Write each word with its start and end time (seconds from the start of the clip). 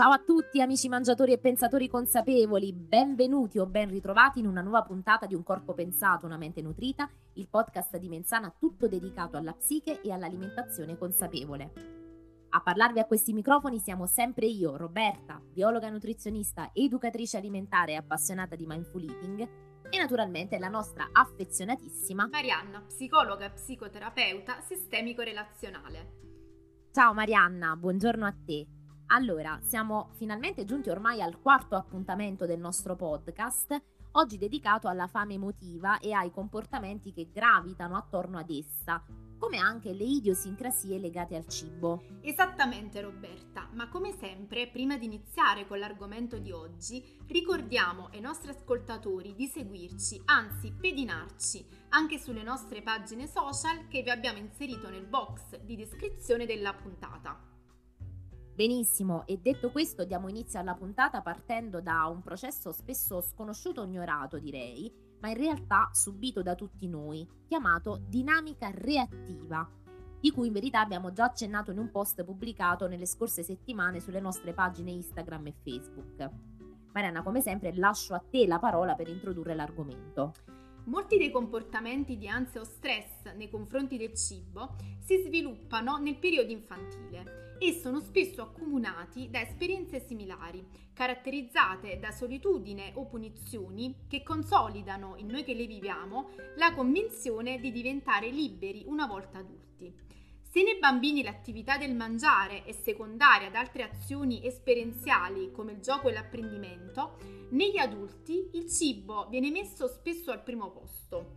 Ciao 0.00 0.12
a 0.12 0.18
tutti 0.18 0.62
amici 0.62 0.88
mangiatori 0.88 1.32
e 1.32 1.38
pensatori 1.38 1.86
consapevoli, 1.86 2.72
benvenuti 2.72 3.58
o 3.58 3.66
ben 3.66 3.90
ritrovati 3.90 4.38
in 4.38 4.46
una 4.46 4.62
nuova 4.62 4.80
puntata 4.80 5.26
di 5.26 5.34
Un 5.34 5.42
corpo 5.42 5.74
pensato, 5.74 6.24
una 6.24 6.38
mente 6.38 6.62
nutrita, 6.62 7.06
il 7.34 7.48
podcast 7.50 7.98
di 7.98 8.08
Menzana 8.08 8.50
tutto 8.58 8.88
dedicato 8.88 9.36
alla 9.36 9.52
psiche 9.52 10.00
e 10.00 10.10
all'alimentazione 10.10 10.96
consapevole. 10.96 11.72
A 12.48 12.62
parlarvi 12.62 12.98
a 12.98 13.04
questi 13.04 13.34
microfoni 13.34 13.78
siamo 13.78 14.06
sempre 14.06 14.46
io, 14.46 14.74
Roberta, 14.78 15.38
biologa 15.38 15.90
nutrizionista, 15.90 16.70
educatrice 16.72 17.36
alimentare 17.36 17.92
e 17.92 17.96
appassionata 17.96 18.56
di 18.56 18.64
mindful 18.64 19.02
eating 19.02 19.48
e 19.90 19.98
naturalmente 19.98 20.58
la 20.58 20.68
nostra 20.68 21.10
affezionatissima 21.12 22.26
Marianna, 22.30 22.80
psicologa 22.86 23.44
e 23.44 23.50
psicoterapeuta 23.50 24.62
sistemico-relazionale. 24.62 26.12
Ciao 26.90 27.12
Marianna, 27.12 27.76
buongiorno 27.76 28.24
a 28.24 28.34
te. 28.46 28.66
Allora, 29.12 29.58
siamo 29.62 30.10
finalmente 30.12 30.64
giunti 30.64 30.88
ormai 30.88 31.20
al 31.20 31.40
quarto 31.40 31.74
appuntamento 31.74 32.46
del 32.46 32.60
nostro 32.60 32.94
podcast, 32.94 33.76
oggi 34.12 34.38
dedicato 34.38 34.86
alla 34.86 35.08
fame 35.08 35.34
emotiva 35.34 35.98
e 35.98 36.12
ai 36.12 36.30
comportamenti 36.30 37.12
che 37.12 37.28
gravitano 37.32 37.96
attorno 37.96 38.38
ad 38.38 38.48
essa, 38.50 39.02
come 39.36 39.58
anche 39.58 39.92
le 39.94 40.04
idiosincrasie 40.04 41.00
legate 41.00 41.34
al 41.34 41.48
cibo. 41.48 42.04
Esattamente 42.20 43.00
Roberta, 43.00 43.68
ma 43.72 43.88
come 43.88 44.12
sempre, 44.12 44.68
prima 44.68 44.96
di 44.96 45.06
iniziare 45.06 45.66
con 45.66 45.80
l'argomento 45.80 46.38
di 46.38 46.52
oggi, 46.52 47.02
ricordiamo 47.26 48.10
ai 48.12 48.20
nostri 48.20 48.50
ascoltatori 48.50 49.34
di 49.34 49.48
seguirci, 49.48 50.22
anzi 50.26 50.72
pedinarci, 50.72 51.66
anche 51.88 52.16
sulle 52.16 52.44
nostre 52.44 52.80
pagine 52.80 53.26
social 53.26 53.88
che 53.88 54.02
vi 54.02 54.10
abbiamo 54.10 54.38
inserito 54.38 54.88
nel 54.88 55.06
box 55.06 55.58
di 55.62 55.74
descrizione 55.74 56.46
della 56.46 56.72
puntata. 56.74 57.49
Benissimo, 58.60 59.26
e 59.26 59.38
detto 59.38 59.70
questo 59.70 60.04
diamo 60.04 60.28
inizio 60.28 60.60
alla 60.60 60.74
puntata 60.74 61.22
partendo 61.22 61.80
da 61.80 62.04
un 62.08 62.20
processo 62.20 62.72
spesso 62.72 63.22
sconosciuto 63.22 63.80
o 63.80 63.84
ignorato 63.84 64.38
direi, 64.38 64.92
ma 65.20 65.30
in 65.30 65.38
realtà 65.38 65.88
subito 65.94 66.42
da 66.42 66.54
tutti 66.54 66.86
noi, 66.86 67.26
chiamato 67.46 68.02
dinamica 68.06 68.70
reattiva, 68.70 69.66
di 70.20 70.30
cui 70.30 70.48
in 70.48 70.52
verità 70.52 70.80
abbiamo 70.80 71.10
già 71.10 71.24
accennato 71.24 71.70
in 71.70 71.78
un 71.78 71.90
post 71.90 72.22
pubblicato 72.22 72.86
nelle 72.86 73.06
scorse 73.06 73.42
settimane 73.42 73.98
sulle 73.98 74.20
nostre 74.20 74.52
pagine 74.52 74.90
Instagram 74.90 75.46
e 75.46 75.54
Facebook. 75.62 76.30
Marianna, 76.92 77.22
come 77.22 77.40
sempre, 77.40 77.74
lascio 77.74 78.12
a 78.12 78.18
te 78.18 78.46
la 78.46 78.58
parola 78.58 78.94
per 78.94 79.08
introdurre 79.08 79.54
l'argomento. 79.54 80.34
Molti 80.84 81.16
dei 81.16 81.30
comportamenti 81.30 82.18
di 82.18 82.28
ansia 82.28 82.60
o 82.60 82.64
stress 82.64 83.32
nei 83.36 83.48
confronti 83.48 83.96
del 83.96 84.12
cibo 84.12 84.76
si 84.98 85.16
sviluppano 85.24 85.96
nel 85.96 86.18
periodo 86.18 86.52
infantile 86.52 87.39
e 87.62 87.78
sono 87.78 88.00
spesso 88.00 88.40
accomunati 88.40 89.28
da 89.28 89.42
esperienze 89.42 90.00
similari, 90.00 90.66
caratterizzate 90.94 91.98
da 91.98 92.10
solitudine 92.10 92.92
o 92.94 93.04
punizioni 93.04 94.06
che 94.08 94.22
consolidano 94.22 95.16
in 95.18 95.26
noi 95.26 95.44
che 95.44 95.52
le 95.52 95.66
viviamo 95.66 96.30
la 96.56 96.72
convinzione 96.72 97.60
di 97.60 97.70
diventare 97.70 98.30
liberi 98.30 98.84
una 98.86 99.06
volta 99.06 99.38
adulti. 99.38 99.94
Se 100.40 100.62
nei 100.62 100.78
bambini 100.78 101.22
l'attività 101.22 101.76
del 101.76 101.94
mangiare 101.94 102.64
è 102.64 102.72
secondaria 102.72 103.48
ad 103.48 103.54
altre 103.54 103.82
azioni 103.82 104.44
esperienziali 104.46 105.52
come 105.52 105.72
il 105.72 105.80
gioco 105.80 106.08
e 106.08 106.14
l'apprendimento, 106.14 107.18
negli 107.50 107.76
adulti 107.76 108.52
il 108.54 108.70
cibo 108.70 109.28
viene 109.28 109.50
messo 109.50 109.86
spesso 109.86 110.30
al 110.30 110.42
primo 110.42 110.70
posto. 110.70 111.36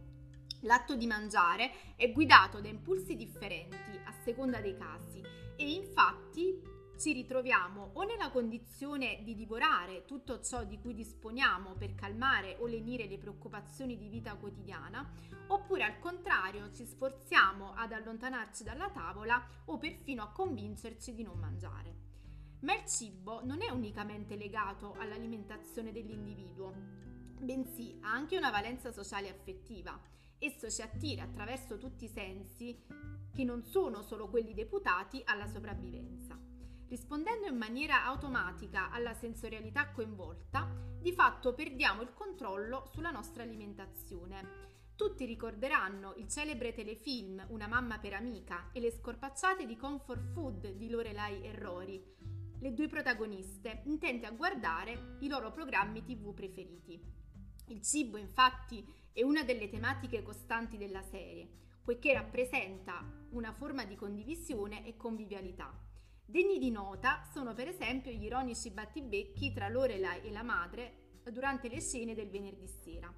L'atto 0.61 0.95
di 0.95 1.05
mangiare 1.05 1.95
è 1.97 2.09
guidato 2.13 2.61
da 2.61 2.69
impulsi 2.69 3.17
differenti 3.17 3.99
a 4.05 4.13
seconda 4.23 4.61
dei 4.61 4.77
casi 4.77 5.42
e 5.63 5.71
infatti 5.71 6.61
ci 6.97 7.13
ritroviamo 7.13 7.91
o 7.93 8.03
nella 8.03 8.31
condizione 8.31 9.21
di 9.23 9.33
divorare 9.33 10.03
tutto 10.03 10.41
ciò 10.41 10.65
di 10.65 10.77
cui 10.77 10.93
disponiamo 10.93 11.75
per 11.75 11.95
calmare 11.95 12.57
o 12.59 12.65
lenire 12.65 13.07
le 13.07 13.17
preoccupazioni 13.17 13.97
di 13.97 14.09
vita 14.09 14.35
quotidiana, 14.35 15.09
oppure 15.47 15.83
al 15.83 15.99
contrario 15.99 16.69
ci 16.73 16.85
sforziamo 16.85 17.73
ad 17.75 17.93
allontanarci 17.93 18.63
dalla 18.63 18.89
tavola 18.89 19.41
o 19.65 19.77
perfino 19.77 20.23
a 20.23 20.31
convincerci 20.31 21.13
di 21.13 21.23
non 21.23 21.39
mangiare. 21.39 21.95
Ma 22.59 22.75
il 22.75 22.85
cibo 22.85 23.43
non 23.45 23.61
è 23.61 23.69
unicamente 23.69 24.35
legato 24.35 24.95
all'alimentazione 24.99 25.93
dell'individuo, 25.93 26.73
bensì 27.39 27.97
ha 28.01 28.11
anche 28.11 28.35
una 28.35 28.51
valenza 28.51 28.91
sociale 28.91 29.27
e 29.27 29.31
affettiva. 29.31 29.97
Esso 30.39 30.69
ci 30.69 30.81
attira 30.81 31.23
attraverso 31.23 31.77
tutti 31.77 32.03
i 32.03 32.09
sensi 32.09 32.77
che 33.33 33.43
non 33.43 33.63
sono 33.63 34.01
solo 34.01 34.29
quelli 34.29 34.53
deputati 34.53 35.21
alla 35.25 35.47
sopravvivenza. 35.47 36.39
Rispondendo 36.87 37.47
in 37.47 37.57
maniera 37.57 38.05
automatica 38.05 38.91
alla 38.91 39.13
sensorialità 39.15 39.89
coinvolta, 39.89 40.69
di 41.01 41.11
fatto 41.11 41.53
perdiamo 41.53 42.03
il 42.03 42.13
controllo 42.13 42.89
sulla 42.93 43.09
nostra 43.09 43.43
alimentazione. 43.43 44.71
Tutti 44.95 45.25
ricorderanno 45.25 46.13
il 46.17 46.27
celebre 46.27 46.71
telefilm 46.71 47.43
Una 47.49 47.67
mamma 47.67 47.97
per 47.97 48.13
amica 48.13 48.69
e 48.71 48.79
le 48.79 48.91
scorpacciate 48.91 49.65
di 49.65 49.75
comfort 49.75 50.31
food 50.33 50.73
di 50.73 50.89
Lorelai 50.89 51.43
e 51.43 51.55
Rory, 51.55 52.01
le 52.59 52.73
due 52.73 52.87
protagoniste 52.87 53.81
intente 53.85 54.27
a 54.27 54.31
guardare 54.31 55.17
i 55.19 55.27
loro 55.27 55.51
programmi 55.51 56.03
tv 56.03 56.33
preferiti. 56.33 57.01
Il 57.67 57.81
cibo 57.81 58.17
infatti 58.17 58.85
è 59.11 59.23
una 59.23 59.43
delle 59.43 59.67
tematiche 59.67 60.21
costanti 60.21 60.77
della 60.77 61.01
serie, 61.01 61.49
poiché 61.83 62.13
rappresenta 62.13 63.03
una 63.31 63.51
forma 63.51 63.85
di 63.85 63.95
condivisione 63.95 64.85
e 64.85 64.95
convivialità. 64.95 65.77
Degni 66.25 66.57
di 66.57 66.71
nota 66.71 67.23
sono 67.31 67.53
per 67.53 67.67
esempio 67.67 68.11
gli 68.11 68.23
ironici 68.23 68.71
battibecchi 68.71 69.51
tra 69.51 69.67
Lorelai 69.67 70.21
e 70.21 70.31
la 70.31 70.43
madre 70.43 71.19
durante 71.31 71.67
le 71.67 71.81
scene 71.81 72.15
del 72.15 72.29
venerdì 72.29 72.67
sera. 72.67 73.13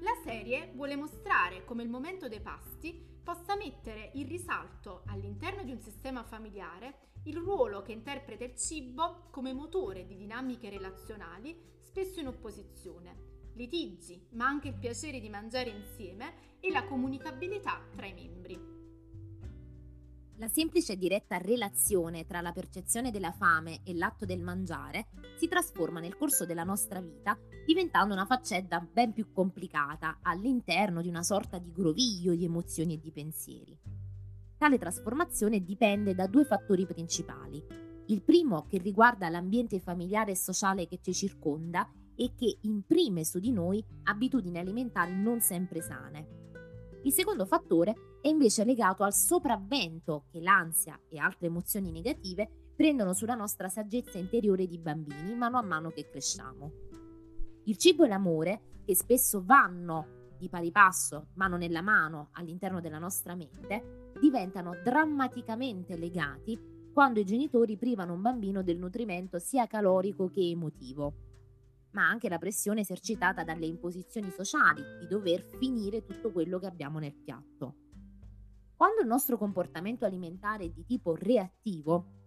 La 0.00 0.14
serie 0.24 0.72
vuole 0.74 0.96
mostrare 0.96 1.64
come 1.64 1.82
il 1.82 1.88
momento 1.88 2.28
dei 2.28 2.40
pasti 2.40 3.12
possa 3.22 3.56
mettere 3.56 4.10
in 4.14 4.26
risalto 4.28 5.02
all'interno 5.06 5.62
di 5.62 5.72
un 5.72 5.80
sistema 5.80 6.24
familiare 6.24 7.12
il 7.24 7.36
ruolo 7.36 7.82
che 7.82 7.92
interpreta 7.92 8.44
il 8.44 8.56
cibo 8.56 9.28
come 9.30 9.52
motore 9.52 10.04
di 10.06 10.16
dinamiche 10.16 10.68
relazionali 10.68 11.56
spesso 11.80 12.20
in 12.20 12.26
opposizione, 12.26 13.33
litigi, 13.54 14.20
ma 14.30 14.46
anche 14.46 14.68
il 14.68 14.74
piacere 14.74 15.20
di 15.20 15.28
mangiare 15.28 15.70
insieme 15.70 16.34
e 16.60 16.70
la 16.70 16.84
comunicabilità 16.84 17.80
tra 17.94 18.06
i 18.06 18.14
membri. 18.14 18.72
La 20.38 20.48
semplice 20.48 20.94
e 20.94 20.96
diretta 20.96 21.38
relazione 21.38 22.26
tra 22.26 22.40
la 22.40 22.50
percezione 22.50 23.12
della 23.12 23.30
fame 23.30 23.82
e 23.84 23.94
l'atto 23.94 24.24
del 24.24 24.42
mangiare 24.42 25.06
si 25.36 25.46
trasforma 25.46 26.00
nel 26.00 26.16
corso 26.16 26.44
della 26.44 26.64
nostra 26.64 27.00
vita 27.00 27.38
diventando 27.64 28.14
una 28.14 28.26
faccenda 28.26 28.80
ben 28.80 29.12
più 29.12 29.30
complicata 29.32 30.18
all'interno 30.22 31.02
di 31.02 31.08
una 31.08 31.22
sorta 31.22 31.58
di 31.58 31.70
groviglio 31.72 32.34
di 32.34 32.44
emozioni 32.44 32.94
e 32.94 33.00
di 33.00 33.12
pensieri. 33.12 33.78
Tale 34.58 34.76
trasformazione 34.76 35.62
dipende 35.62 36.14
da 36.14 36.26
due 36.26 36.44
fattori 36.44 36.84
principali. 36.84 37.64
Il 38.06 38.22
primo 38.22 38.66
che 38.66 38.78
riguarda 38.78 39.28
l'ambiente 39.28 39.78
familiare 39.78 40.32
e 40.32 40.36
sociale 40.36 40.88
che 40.88 40.98
ci 41.00 41.14
circonda 41.14 41.88
e 42.16 42.32
che 42.36 42.58
imprime 42.62 43.24
su 43.24 43.38
di 43.38 43.52
noi 43.52 43.84
abitudini 44.04 44.58
alimentari 44.58 45.14
non 45.14 45.40
sempre 45.40 45.80
sane. 45.80 46.42
Il 47.04 47.12
secondo 47.12 47.44
fattore 47.44 48.18
è 48.22 48.28
invece 48.28 48.64
legato 48.64 49.02
al 49.02 49.12
sopravvento 49.12 50.24
che 50.30 50.40
l'ansia 50.40 50.98
e 51.08 51.18
altre 51.18 51.48
emozioni 51.48 51.90
negative 51.90 52.48
prendono 52.74 53.12
sulla 53.12 53.34
nostra 53.34 53.68
saggezza 53.68 54.18
interiore 54.18 54.66
di 54.66 54.78
bambini 54.78 55.34
mano 55.34 55.58
a 55.58 55.62
mano 55.62 55.90
che 55.90 56.08
cresciamo. 56.08 56.72
Il 57.64 57.76
cibo 57.76 58.04
e 58.04 58.08
l'amore, 58.08 58.80
che 58.84 58.94
spesso 58.94 59.42
vanno 59.44 60.32
di 60.38 60.48
pari 60.48 60.70
passo, 60.70 61.28
mano 61.34 61.56
nella 61.56 61.82
mano, 61.82 62.30
all'interno 62.32 62.80
della 62.80 62.98
nostra 62.98 63.34
mente, 63.34 64.12
diventano 64.20 64.74
drammaticamente 64.82 65.96
legati 65.96 66.58
quando 66.92 67.20
i 67.20 67.24
genitori 67.24 67.76
privano 67.76 68.14
un 68.14 68.22
bambino 68.22 68.62
del 68.62 68.78
nutrimento 68.78 69.38
sia 69.38 69.66
calorico 69.66 70.28
che 70.28 70.48
emotivo 70.48 71.33
ma 71.94 72.06
anche 72.08 72.28
la 72.28 72.38
pressione 72.38 72.80
esercitata 72.80 73.42
dalle 73.44 73.66
imposizioni 73.66 74.30
sociali 74.30 74.82
di 75.00 75.06
dover 75.06 75.42
finire 75.58 76.04
tutto 76.04 76.30
quello 76.30 76.58
che 76.58 76.66
abbiamo 76.66 76.98
nel 76.98 77.14
piatto. 77.14 77.76
Quando 78.76 79.00
il 79.00 79.06
nostro 79.06 79.38
comportamento 79.38 80.04
alimentare 80.04 80.64
è 80.64 80.70
di 80.70 80.84
tipo 80.84 81.14
reattivo, 81.14 82.22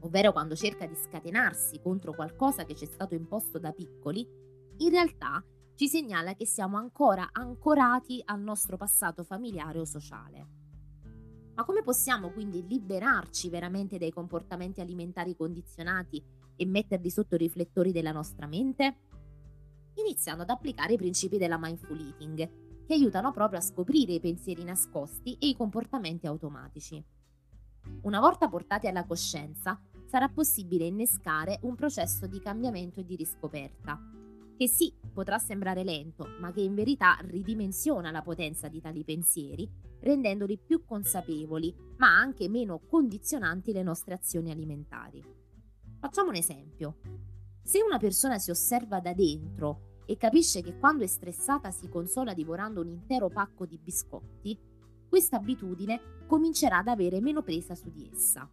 ovvero 0.00 0.32
quando 0.32 0.56
cerca 0.56 0.86
di 0.86 0.94
scatenarsi 0.94 1.80
contro 1.80 2.14
qualcosa 2.14 2.64
che 2.64 2.74
ci 2.74 2.84
è 2.84 2.88
stato 2.88 3.14
imposto 3.14 3.58
da 3.58 3.72
piccoli, 3.72 4.26
in 4.78 4.88
realtà 4.88 5.44
ci 5.74 5.88
segnala 5.88 6.34
che 6.34 6.46
siamo 6.46 6.76
ancora 6.76 7.28
ancorati 7.32 8.20
al 8.24 8.40
nostro 8.40 8.76
passato 8.76 9.22
familiare 9.24 9.78
o 9.78 9.84
sociale. 9.84 10.46
Ma 11.54 11.64
come 11.64 11.82
possiamo 11.82 12.30
quindi 12.32 12.66
liberarci 12.66 13.50
veramente 13.50 13.98
dai 13.98 14.10
comportamenti 14.10 14.80
alimentari 14.80 15.36
condizionati 15.36 16.24
e 16.56 16.66
metterli 16.66 17.10
sotto 17.10 17.34
i 17.34 17.38
riflettori 17.38 17.92
della 17.92 18.12
nostra 18.12 18.46
mente? 18.46 18.96
Iniziando 19.94 20.42
ad 20.42 20.50
applicare 20.50 20.94
i 20.94 20.98
principi 20.98 21.38
della 21.38 21.58
mindful 21.58 21.98
eating, 21.98 22.84
che 22.86 22.94
aiutano 22.94 23.32
proprio 23.32 23.58
a 23.58 23.62
scoprire 23.62 24.12
i 24.12 24.20
pensieri 24.20 24.64
nascosti 24.64 25.36
e 25.38 25.48
i 25.48 25.56
comportamenti 25.56 26.26
automatici. 26.26 27.02
Una 28.02 28.20
volta 28.20 28.48
portati 28.48 28.86
alla 28.86 29.04
coscienza, 29.04 29.80
sarà 30.06 30.28
possibile 30.28 30.84
innescare 30.84 31.58
un 31.62 31.74
processo 31.74 32.26
di 32.26 32.38
cambiamento 32.40 33.00
e 33.00 33.04
di 33.04 33.16
riscoperta, 33.16 33.98
che 34.56 34.68
sì, 34.68 34.92
potrà 35.12 35.38
sembrare 35.38 35.82
lento, 35.82 36.36
ma 36.38 36.52
che 36.52 36.60
in 36.60 36.74
verità 36.74 37.16
ridimensiona 37.22 38.10
la 38.10 38.22
potenza 38.22 38.68
di 38.68 38.80
tali 38.80 39.02
pensieri, 39.04 39.68
rendendoli 40.00 40.58
più 40.58 40.84
consapevoli, 40.84 41.74
ma 41.96 42.16
anche 42.16 42.48
meno 42.48 42.78
condizionanti 42.78 43.72
le 43.72 43.82
nostre 43.82 44.14
azioni 44.14 44.50
alimentari. 44.50 45.41
Facciamo 46.02 46.30
un 46.30 46.34
esempio. 46.34 46.96
Se 47.62 47.80
una 47.80 47.96
persona 47.96 48.40
si 48.40 48.50
osserva 48.50 48.98
da 48.98 49.12
dentro 49.14 50.00
e 50.04 50.16
capisce 50.16 50.60
che 50.60 50.76
quando 50.76 51.04
è 51.04 51.06
stressata 51.06 51.70
si 51.70 51.88
consola 51.88 52.34
divorando 52.34 52.80
un 52.80 52.88
intero 52.88 53.28
pacco 53.28 53.66
di 53.66 53.78
biscotti, 53.78 54.58
questa 55.08 55.36
abitudine 55.36 56.24
comincerà 56.26 56.78
ad 56.78 56.88
avere 56.88 57.20
meno 57.20 57.42
presa 57.42 57.76
su 57.76 57.88
di 57.92 58.10
essa. 58.12 58.50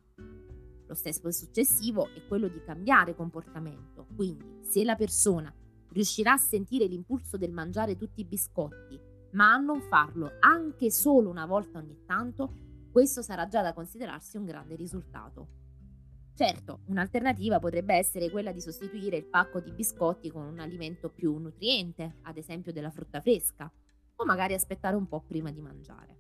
Lo 0.85 0.93
stesso 0.93 1.31
successivo 1.31 2.13
è 2.13 2.23
quello 2.27 2.49
di 2.49 2.61
cambiare 2.61 3.15
comportamento, 3.15 4.05
quindi 4.15 4.59
se 4.61 4.83
la 4.83 4.95
persona 4.95 5.51
riuscirà 5.89 6.33
a 6.33 6.37
sentire 6.37 6.85
l'impulso 6.85 7.35
del 7.35 7.51
mangiare 7.51 7.97
tutti 7.97 8.21
i 8.21 8.25
biscotti, 8.25 9.01
ma 9.31 9.53
a 9.53 9.57
non 9.57 9.81
farlo 9.81 10.33
anche 10.39 10.91
solo 10.91 11.31
una 11.31 11.47
volta 11.47 11.79
ogni 11.79 12.03
tanto, 12.05 12.53
questo 12.91 13.23
sarà 13.23 13.47
già 13.47 13.63
da 13.63 13.73
considerarsi 13.73 14.37
un 14.37 14.45
grande 14.45 14.75
risultato. 14.75 15.58
Certo, 16.39 16.83
un'alternativa 16.85 17.59
potrebbe 17.59 17.95
essere 17.95 18.29
quella 18.29 18.53
di 18.53 18.61
sostituire 18.61 19.17
il 19.17 19.25
pacco 19.25 19.59
di 19.59 19.73
biscotti 19.73 20.31
con 20.31 20.45
un 20.45 20.59
alimento 20.59 21.09
più 21.09 21.37
nutriente, 21.37 22.19
ad 22.21 22.37
esempio 22.37 22.71
della 22.71 22.91
frutta 22.91 23.19
fresca, 23.19 23.69
o 24.15 24.23
magari 24.23 24.53
aspettare 24.53 24.95
un 24.95 25.05
po' 25.05 25.19
prima 25.19 25.51
di 25.51 25.59
mangiare. 25.59 26.17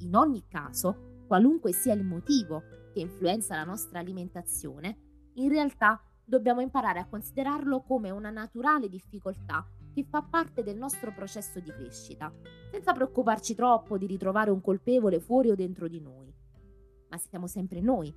In 0.00 0.14
ogni 0.14 0.44
caso, 0.46 1.22
qualunque 1.26 1.72
sia 1.72 1.94
il 1.94 2.04
motivo 2.04 2.64
che 2.92 3.00
influenza 3.00 3.56
la 3.56 3.64
nostra 3.64 3.98
alimentazione, 3.98 5.30
in 5.36 5.48
realtà 5.48 6.02
dobbiamo 6.22 6.60
imparare 6.60 6.98
a 6.98 7.08
considerarlo 7.08 7.80
come 7.80 8.10
una 8.10 8.28
naturale 8.28 8.90
difficoltà 8.90 9.66
che 9.94 10.04
fa 10.04 10.20
parte 10.20 10.62
del 10.62 10.76
nostro 10.76 11.14
processo 11.14 11.60
di 11.60 11.70
crescita, 11.70 12.30
senza 12.70 12.92
preoccuparci 12.92 13.54
troppo 13.54 13.96
di 13.96 14.04
ritrovare 14.04 14.50
un 14.50 14.60
colpevole 14.60 15.18
fuori 15.18 15.48
o 15.48 15.54
dentro 15.54 15.88
di 15.88 16.02
noi. 16.02 16.30
Ma 17.08 17.16
siamo 17.16 17.46
sempre 17.46 17.80
noi, 17.80 18.14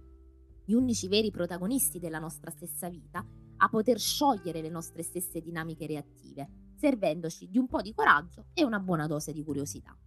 gli 0.68 0.74
unici 0.74 1.08
veri 1.08 1.32
protagonisti 1.32 1.98
della 1.98 2.20
nostra 2.20 2.52
stessa 2.52 2.90
vita, 2.90 3.26
a 3.60 3.70
poter 3.70 3.98
sciogliere 3.98 4.62
le 4.62 4.68
nostre 4.68 5.02
stesse 5.02 5.40
dinamiche 5.40 5.88
reattive, 5.88 6.74
servendoci 6.76 7.48
di 7.50 7.58
un 7.58 7.68
po' 7.68 7.82
di 7.82 7.94
coraggio 7.94 8.48
e 8.54 8.66
una 8.66 8.82
buona 8.82 9.08
dose 9.08 9.32
di 9.32 9.46
curiosità. 9.46 9.98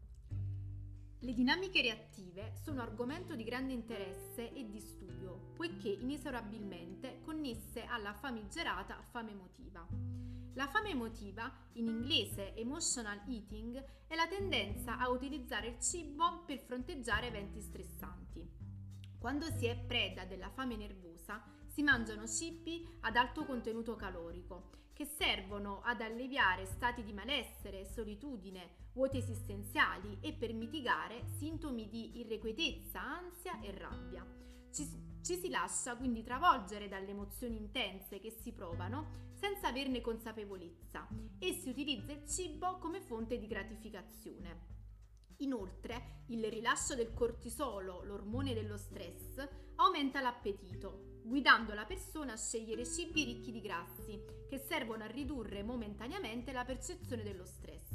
Le 1.21 1.33
dinamiche 1.33 1.81
reattive 1.81 2.53
sono 2.63 2.83
argomento 2.83 3.35
di 3.35 3.43
grande 3.43 3.73
interesse 3.73 4.53
e 4.53 4.69
di 4.69 4.81
studio, 4.81 5.53
poiché 5.57 5.89
inesorabilmente 5.89 7.21
connesse 7.25 7.85
alla 7.85 8.13
famigerata 8.13 9.01
fame 9.11 9.31
emotiva. 9.31 9.87
La 10.57 10.69
fame 10.69 10.91
emotiva, 10.91 11.51
in 11.75 11.87
inglese 11.87 12.55
emotional 12.55 13.23
eating, 13.29 13.83
è 14.07 14.15
la 14.15 14.27
tendenza 14.29 14.99
a 14.99 15.09
utilizzare 15.09 15.69
il 15.69 15.81
cibo 15.81 16.43
per 16.45 16.59
fronteggiare 16.59 17.29
eventi 17.29 17.63
stressanti. 17.63 18.60
Quando 19.21 19.45
si 19.59 19.67
è 19.67 19.77
preda 19.77 20.25
della 20.25 20.49
fame 20.49 20.77
nervosa, 20.77 21.45
si 21.67 21.83
mangiano 21.83 22.27
cibi 22.27 22.89
ad 23.01 23.17
alto 23.17 23.45
contenuto 23.45 23.95
calorico, 23.95 24.71
che 24.95 25.05
servono 25.05 25.83
ad 25.85 26.01
alleviare 26.01 26.65
stati 26.65 27.05
di 27.05 27.13
malessere, 27.13 27.85
solitudine, 27.85 28.89
vuoti 28.95 29.19
esistenziali 29.19 30.17
e 30.23 30.33
per 30.33 30.55
mitigare 30.55 31.27
sintomi 31.37 31.87
di 31.91 32.19
irrequietezza, 32.19 33.03
ansia 33.03 33.61
e 33.61 33.77
rabbia. 33.77 34.27
Ci, 34.73 34.89
ci 35.21 35.37
si 35.37 35.51
lascia 35.51 35.97
quindi 35.97 36.23
travolgere 36.23 36.89
dalle 36.89 37.11
emozioni 37.11 37.59
intense 37.59 38.21
che 38.21 38.31
si 38.31 38.53
provano 38.53 39.29
senza 39.35 39.69
averne 39.69 40.01
consapevolezza 40.01 41.07
e 41.39 41.53
si 41.53 41.69
utilizza 41.69 42.13
il 42.13 42.27
cibo 42.27 42.79
come 42.79 43.03
fonte 43.03 43.39
di 43.39 43.47
gratificazione. 43.47 44.80
Inoltre, 45.41 46.23
il 46.29 46.45
rilascio 46.49 46.95
del 46.95 47.13
cortisolo, 47.13 48.03
l'ormone 48.05 48.55
dello 48.55 48.79
stress, 48.79 49.47
aumenta 49.77 50.21
l'appetito, 50.21 51.19
guidando 51.23 51.75
la 51.75 51.85
persona 51.85 52.33
a 52.33 52.37
scegliere 52.37 52.87
cibi 52.87 53.25
ricchi 53.25 53.53
di 53.53 53.61
grassi, 53.61 54.23
che 54.49 54.59
servono 54.59 55.05
a 55.05 55.09
ridurre 55.09 55.63
momentaneamente 55.63 56.53
la 56.53 56.65
percezione 56.65 57.23
dello 57.23 57.45
stress 57.45 57.91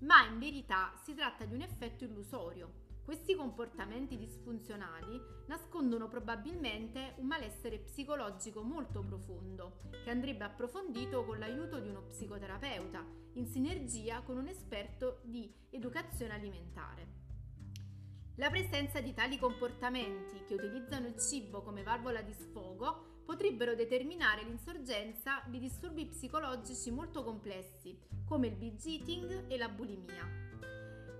ma 0.00 0.26
in 0.26 0.38
verità 0.38 0.92
si 1.02 1.14
tratta 1.14 1.44
di 1.44 1.54
un 1.54 1.62
effetto 1.62 2.04
illusorio. 2.04 2.88
Questi 3.04 3.34
comportamenti 3.34 4.16
disfunzionali 4.16 5.20
nascondono 5.46 6.08
probabilmente 6.08 7.14
un 7.16 7.26
malessere 7.26 7.78
psicologico 7.78 8.62
molto 8.62 9.02
profondo, 9.02 9.80
che 10.04 10.10
andrebbe 10.10 10.44
approfondito 10.44 11.24
con 11.24 11.38
l'aiuto 11.38 11.80
di 11.80 11.88
uno 11.88 12.02
psicoterapeuta, 12.02 13.04
in 13.34 13.46
sinergia 13.46 14.20
con 14.22 14.36
un 14.36 14.46
esperto 14.46 15.20
di 15.24 15.52
educazione 15.70 16.34
alimentare. 16.34 17.18
La 18.36 18.48
presenza 18.48 19.00
di 19.00 19.12
tali 19.12 19.38
comportamenti 19.38 20.44
che 20.46 20.54
utilizzano 20.54 21.06
il 21.08 21.18
cibo 21.18 21.62
come 21.62 21.82
valvola 21.82 22.22
di 22.22 22.32
sfogo 22.32 23.18
potrebbero 23.24 23.74
determinare 23.74 24.44
l'insorgenza 24.44 25.42
di 25.46 25.58
disturbi 25.58 26.06
psicologici 26.06 26.90
molto 26.90 27.22
complessi, 27.22 27.98
come 28.24 28.46
il 28.46 28.54
binge 28.54 28.88
eating 28.88 29.44
e 29.48 29.56
la 29.58 29.68
bulimia. 29.68 30.49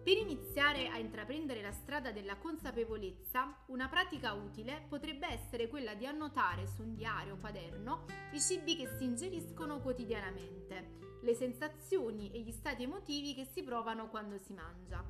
Per 0.03 0.17
iniziare 0.17 0.89
a 0.89 0.97
intraprendere 0.97 1.61
la 1.61 1.73
strada 1.73 2.11
della 2.11 2.37
consapevolezza, 2.39 3.65
una 3.67 3.87
pratica 3.89 4.33
utile 4.33 4.87
potrebbe 4.89 5.27
essere 5.31 5.69
quella 5.69 5.95
di 5.95 6.07
annotare 6.07 6.67
su 6.67 6.83
un 6.83 6.95
diario 6.95 7.35
o 7.35 7.37
quaderno 7.37 8.07
i 8.33 8.41
cibi 8.41 8.77
che 8.77 8.89
si 8.97 9.05
ingeriscono 9.05 9.81
quotidianamente, 9.81 11.19
le 11.21 11.35
sensazioni 11.35 12.33
e 12.33 12.41
gli 12.41 12.51
stati 12.51 12.85
emotivi 12.85 13.35
che 13.35 13.45
si 13.45 13.63
provano 13.63 14.09
quando 14.09 14.39
si 14.39 14.55
mangia. 14.55 15.05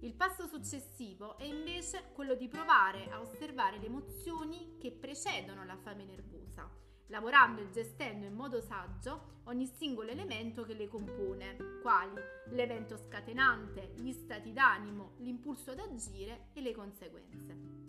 Il 0.00 0.14
passo 0.14 0.46
successivo 0.46 1.36
è 1.36 1.44
invece 1.44 2.10
quello 2.12 2.36
di 2.36 2.46
provare 2.46 3.10
a 3.10 3.20
osservare 3.20 3.78
le 3.78 3.86
emozioni 3.86 4.76
che 4.78 4.92
precedono 4.92 5.64
la 5.64 5.76
fame 5.76 6.04
nervosa, 6.04 6.70
lavorando 7.08 7.60
e 7.60 7.70
gestendo 7.70 8.26
in 8.26 8.34
modo 8.34 8.60
saggio 8.60 9.36
ogni 9.44 9.66
singolo 9.66 10.10
elemento 10.10 10.62
che 10.64 10.74
le 10.74 10.88
compone, 10.88 11.78
quali 11.82 12.14
l'evento 12.50 12.96
scatenante, 12.96 13.92
gli 13.96 14.12
stati 14.12 14.52
d'animo, 14.52 15.14
l'impulso 15.18 15.70
ad 15.70 15.78
agire 15.78 16.48
e 16.52 16.60
le 16.60 16.72
conseguenze. 16.72 17.86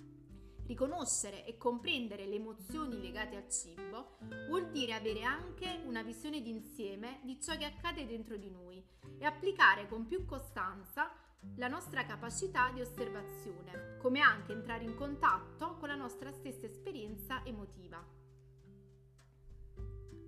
Riconoscere 0.65 1.45
e 1.45 1.57
comprendere 1.57 2.27
le 2.27 2.35
emozioni 2.35 3.01
legate 3.01 3.35
al 3.35 3.49
cibo 3.49 4.17
vuol 4.47 4.69
dire 4.69 4.93
avere 4.93 5.23
anche 5.23 5.81
una 5.85 6.03
visione 6.03 6.41
d'insieme 6.41 7.19
di 7.23 7.41
ciò 7.41 7.57
che 7.57 7.65
accade 7.65 8.05
dentro 8.05 8.37
di 8.37 8.51
noi 8.51 8.81
e 9.17 9.25
applicare 9.25 9.87
con 9.87 10.05
più 10.05 10.25
costanza 10.25 11.11
la 11.55 11.67
nostra 11.67 12.05
capacità 12.05 12.69
di 12.71 12.81
osservazione, 12.81 13.97
come 13.99 14.19
anche 14.19 14.51
entrare 14.51 14.83
in 14.83 14.95
contatto 14.95 15.75
con 15.77 15.87
la 15.87 15.95
nostra 15.95 16.31
stessa 16.31 16.67
esperienza 16.67 17.43
emotiva. 17.45 18.18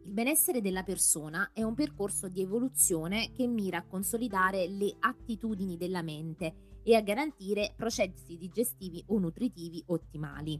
Il 0.03 0.13
benessere 0.13 0.61
della 0.61 0.83
persona 0.83 1.51
è 1.53 1.63
un 1.63 1.75
percorso 1.75 2.27
di 2.27 2.41
evoluzione 2.41 3.31
che 3.31 3.47
mira 3.47 3.77
a 3.77 3.85
consolidare 3.85 4.67
le 4.67 4.95
attitudini 4.99 5.77
della 5.77 6.01
mente 6.01 6.79
e 6.83 6.95
a 6.95 7.01
garantire 7.01 7.73
processi 7.77 8.35
digestivi 8.35 9.03
o 9.07 9.19
nutritivi 9.19 9.81
ottimali. 9.87 10.59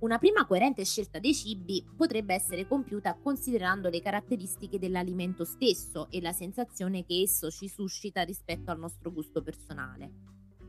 Una 0.00 0.18
prima 0.18 0.46
coerente 0.46 0.84
scelta 0.84 1.18
dei 1.18 1.34
cibi 1.34 1.84
potrebbe 1.96 2.34
essere 2.34 2.66
compiuta 2.66 3.14
considerando 3.14 3.88
le 3.88 4.00
caratteristiche 4.00 4.78
dell'alimento 4.78 5.44
stesso 5.44 6.08
e 6.10 6.20
la 6.20 6.32
sensazione 6.32 7.04
che 7.04 7.22
esso 7.22 7.50
ci 7.50 7.68
suscita 7.68 8.22
rispetto 8.22 8.70
al 8.70 8.78
nostro 8.78 9.12
gusto 9.12 9.42
personale. 9.42 10.12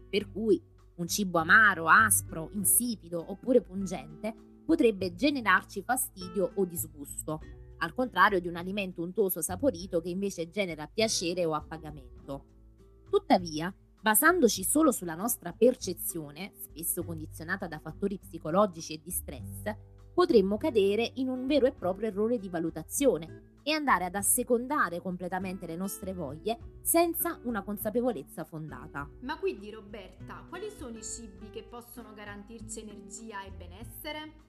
Per 0.10 0.32
cui 0.32 0.62
un 0.96 1.08
cibo 1.08 1.40
amaro, 1.40 1.88
aspro, 1.88 2.50
insipido 2.54 3.24
oppure 3.32 3.62
pungente 3.62 4.34
potrebbe 4.66 5.14
generarci 5.14 5.84
fastidio 5.84 6.52
o 6.56 6.66
disgusto, 6.66 7.40
al 7.80 7.94
contrario 7.94 8.40
di 8.40 8.48
un 8.48 8.56
alimento 8.56 9.02
untoso 9.02 9.42
saporito 9.42 10.00
che 10.00 10.10
invece 10.10 10.50
genera 10.50 10.88
piacere 10.88 11.44
o 11.46 11.54
appagamento. 11.54 12.46
Tuttavia, 13.10 13.74
Basandoci 14.02 14.64
solo 14.64 14.94
sulla 14.94 15.14
nostra 15.14 15.52
percezione, 15.52 16.54
spesso 16.56 17.04
condizionata 17.04 17.68
da 17.68 17.80
fattori 17.80 18.18
psicologici 18.18 18.94
e 18.94 19.02
di 19.04 19.12
stress, 19.12 19.76
potremmo 20.14 20.56
cadere 20.56 21.12
in 21.16 21.28
un 21.28 21.46
vero 21.46 21.66
e 21.66 21.74
proprio 21.74 22.08
errore 22.08 22.40
di 22.40 22.48
valutazione 22.48 23.58
e 23.62 23.74
andare 23.74 24.06
ad 24.06 24.16
assecondare 24.16 25.02
completamente 25.02 25.66
le 25.66 25.76
nostre 25.76 26.14
voglie 26.14 26.78
senza 26.82 27.40
una 27.44 27.62
consapevolezza 27.62 28.46
fondata. 28.46 29.10
Ma 29.20 29.38
quindi 29.38 29.70
Roberta, 29.70 30.46
quali 30.48 30.70
sono 30.70 30.98
i 30.98 31.04
cibi 31.04 31.50
che 31.50 31.64
possono 31.64 32.14
garantirci 32.14 32.80
energia 32.80 33.44
e 33.44 33.52
benessere? 33.52 34.49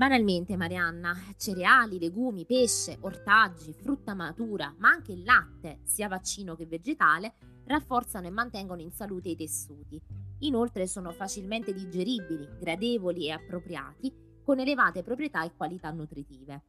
Banalmente, 0.00 0.56
Marianna, 0.56 1.14
cereali, 1.36 1.98
legumi, 1.98 2.46
pesce, 2.46 2.96
ortaggi, 3.02 3.74
frutta 3.74 4.14
matura, 4.14 4.74
ma 4.78 4.88
anche 4.88 5.12
il 5.12 5.24
latte, 5.24 5.80
sia 5.84 6.08
vaccino 6.08 6.54
che 6.54 6.64
vegetale, 6.64 7.34
rafforzano 7.66 8.26
e 8.26 8.30
mantengono 8.30 8.80
in 8.80 8.92
salute 8.92 9.28
i 9.28 9.36
tessuti. 9.36 10.00
Inoltre 10.38 10.86
sono 10.86 11.10
facilmente 11.10 11.74
digeribili, 11.74 12.48
gradevoli 12.58 13.26
e 13.26 13.32
appropriati, 13.32 14.10
con 14.42 14.58
elevate 14.58 15.02
proprietà 15.02 15.44
e 15.44 15.52
qualità 15.54 15.90
nutritive. 15.90 16.62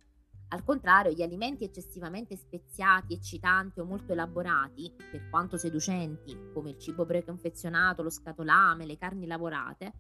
Al 0.50 0.66
contrario, 0.66 1.14
gli 1.14 1.22
alimenti 1.22 1.64
eccessivamente 1.64 2.36
speziati, 2.36 3.14
eccitanti 3.14 3.80
o 3.80 3.86
molto 3.86 4.12
elaborati, 4.12 4.94
per 5.10 5.30
quanto 5.30 5.56
seducenti, 5.56 6.38
come 6.54 6.72
il 6.72 6.78
cibo 6.78 7.06
preconfezionato, 7.06 8.04
lo 8.04 8.10
scatolame, 8.10 8.86
le 8.86 8.98
carni 8.98 9.26
lavorate, 9.26 9.94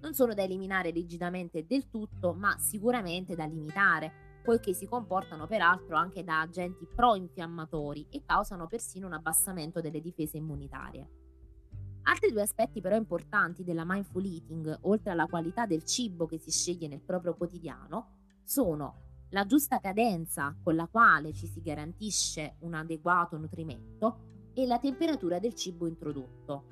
non 0.00 0.14
sono 0.14 0.34
da 0.34 0.42
eliminare 0.42 0.90
rigidamente 0.90 1.66
del 1.66 1.88
tutto, 1.88 2.32
ma 2.32 2.58
sicuramente 2.58 3.34
da 3.34 3.44
limitare, 3.44 4.40
poiché 4.42 4.72
si 4.72 4.86
comportano 4.86 5.46
peraltro 5.46 5.96
anche 5.96 6.24
da 6.24 6.40
agenti 6.40 6.86
pro-infiammatori 6.86 8.06
e 8.10 8.22
causano 8.24 8.66
persino 8.66 9.06
un 9.06 9.12
abbassamento 9.12 9.80
delle 9.80 10.00
difese 10.00 10.38
immunitarie. 10.38 11.08
Altri 12.02 12.32
due 12.32 12.42
aspetti 12.42 12.80
però 12.80 12.96
importanti 12.96 13.62
della 13.62 13.84
mindful 13.86 14.24
eating, 14.24 14.78
oltre 14.82 15.10
alla 15.10 15.26
qualità 15.26 15.66
del 15.66 15.84
cibo 15.84 16.26
che 16.26 16.38
si 16.38 16.50
sceglie 16.50 16.88
nel 16.88 17.02
proprio 17.02 17.34
quotidiano, 17.34 18.16
sono 18.42 19.08
la 19.30 19.44
giusta 19.46 19.78
cadenza 19.78 20.56
con 20.62 20.74
la 20.74 20.88
quale 20.88 21.32
ci 21.32 21.46
si 21.46 21.60
garantisce 21.60 22.56
un 22.60 22.74
adeguato 22.74 23.36
nutrimento 23.36 24.48
e 24.54 24.66
la 24.66 24.78
temperatura 24.78 25.38
del 25.38 25.54
cibo 25.54 25.86
introdotto. 25.86 26.64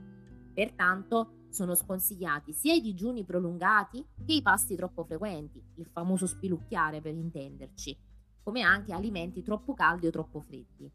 Pertanto 0.52 1.37
sono 1.50 1.74
sconsigliati 1.74 2.52
sia 2.52 2.74
i 2.74 2.80
digiuni 2.80 3.24
prolungati 3.24 4.04
che 4.24 4.34
i 4.34 4.42
pasti 4.42 4.76
troppo 4.76 5.04
frequenti, 5.04 5.62
il 5.76 5.86
famoso 5.86 6.26
spilucchiare 6.26 7.00
per 7.00 7.14
intenderci, 7.14 7.96
come 8.42 8.62
anche 8.62 8.92
alimenti 8.92 9.42
troppo 9.42 9.74
caldi 9.74 10.06
o 10.06 10.10
troppo 10.10 10.40
freddi. 10.40 10.90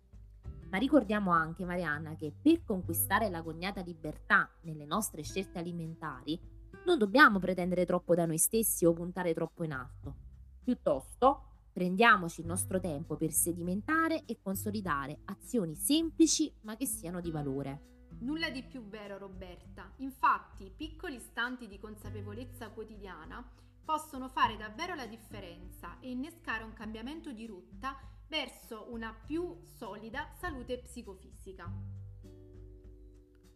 Ma 0.70 0.78
ricordiamo 0.78 1.32
anche, 1.32 1.66
Marianna, 1.66 2.16
che 2.16 2.34
per 2.42 2.64
conquistare 2.64 3.30
la 3.30 3.44
cognata 3.44 3.82
libertà 3.82 4.50
nelle 4.62 4.86
nostre 4.86 5.24
scelte 5.24 5.60
alimentari 5.60 6.40
non 6.86 6.98
dobbiamo 6.98 7.40
pretendere 7.40 7.86
troppo 7.86 8.16
da 8.16 8.26
noi 8.26 8.38
stessi 8.40 8.86
o 8.86 8.94
puntare 8.94 9.34
troppo 9.34 9.64
in 9.64 9.72
alto. 9.72 10.16
Piuttosto, 10.64 11.48
Prendiamoci 11.74 12.42
il 12.42 12.46
nostro 12.46 12.80
tempo 12.80 13.18
per 13.18 13.32
sedimentare 13.32 14.26
e 14.26 14.38
consolidare 14.40 15.22
azioni 15.26 15.76
semplici 15.76 16.54
ma 16.62 16.76
che 16.76 16.86
siano 16.86 17.20
di 17.20 17.32
valore. 17.32 17.93
Nulla 18.24 18.50
di 18.50 18.64
più 18.64 18.88
vero 18.88 19.18
Roberta, 19.18 19.92
infatti 19.98 20.72
piccoli 20.74 21.16
istanti 21.16 21.68
di 21.68 21.78
consapevolezza 21.78 22.70
quotidiana 22.70 23.46
possono 23.84 24.30
fare 24.30 24.56
davvero 24.56 24.96
la 24.96 25.06
differenza 25.06 26.00
e 26.00 26.12
innescare 26.12 26.64
un 26.64 26.72
cambiamento 26.72 27.34
di 27.34 27.46
rotta 27.46 28.00
verso 28.30 28.88
una 28.92 29.14
più 29.26 29.58
solida 29.66 30.30
salute 30.40 30.80
psicofisica. 30.80 31.70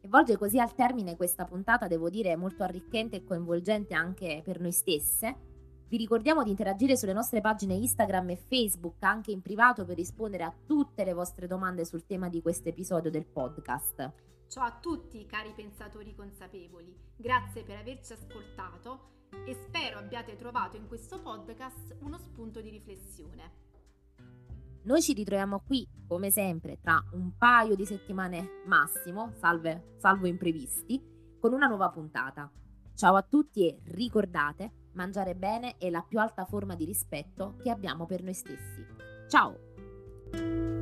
E 0.01 0.07
volge 0.09 0.37
così 0.37 0.59
al 0.59 0.75
termine 0.75 1.15
questa 1.15 1.45
puntata, 1.45 1.87
devo 1.87 2.09
dire, 2.09 2.35
molto 2.35 2.63
arricchente 2.63 3.15
e 3.15 3.23
coinvolgente 3.23 3.93
anche 3.93 4.41
per 4.43 4.59
noi 4.59 4.73
stesse 4.73 5.47
vi 5.89 5.95
ricordiamo 5.95 6.43
di 6.43 6.49
interagire 6.49 6.97
sulle 6.97 7.13
nostre 7.13 7.39
pagine 7.39 7.73
Instagram 7.73 8.31
e 8.31 8.35
Facebook 8.35 9.01
anche 9.03 9.31
in 9.31 9.41
privato 9.41 9.85
per 9.85 9.95
rispondere 9.95 10.43
a 10.43 10.53
tutte 10.65 11.05
le 11.05 11.13
vostre 11.13 11.47
domande 11.47 11.85
sul 11.85 12.05
tema 12.05 12.27
di 12.27 12.41
questo 12.41 12.67
episodio 12.67 13.09
del 13.09 13.25
podcast. 13.25 14.11
Ciao 14.47 14.63
a 14.63 14.71
tutti 14.71 15.25
cari 15.25 15.51
pensatori 15.55 16.15
consapevoli, 16.15 16.95
grazie 17.15 17.63
per 17.63 17.77
averci 17.77 18.13
ascoltato 18.13 19.15
e 19.45 19.53
spero 19.53 19.99
abbiate 19.99 20.35
trovato 20.35 20.77
in 20.77 20.87
questo 20.87 21.21
podcast 21.21 21.97
uno 22.01 22.17
spunto 22.17 22.61
di 22.61 22.69
riflessione. 22.69 23.65
Noi 24.83 25.01
ci 25.01 25.13
ritroviamo 25.13 25.59
qui, 25.59 25.85
come 26.07 26.31
sempre, 26.31 26.79
tra 26.79 27.03
un 27.11 27.37
paio 27.37 27.75
di 27.75 27.85
settimane 27.85 28.63
massimo, 28.65 29.33
salve, 29.35 29.95
salvo 29.97 30.27
imprevisti, 30.27 31.01
con 31.39 31.51
una 31.51 31.67
nuova 31.67 31.89
puntata. 31.89 32.49
Ciao 32.95 33.15
a 33.15 33.21
tutti 33.21 33.67
e 33.67 33.79
ricordate 33.91 34.85
Mangiare 34.97 35.35
bene 35.35 35.77
è 35.77 35.91
la 35.91 36.01
più 36.01 36.19
alta 36.19 36.43
forma 36.43 36.75
di 36.75 36.83
rispetto 36.83 37.55
che 37.61 37.69
abbiamo 37.69 38.07
per 38.07 38.23
noi 38.23 38.33
stessi. 38.33 38.83
Ciao! 39.29 40.76